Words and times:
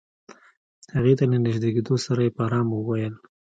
هغې 0.93 1.13
ته 1.19 1.23
له 1.31 1.37
نژدې 1.45 1.69
کېدو 1.75 1.95
سره 2.05 2.21
يې 2.25 2.31
په 2.35 2.41
آرامه 2.45 2.73
وويل. 2.77 3.13